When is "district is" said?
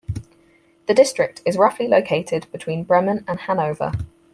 0.95-1.59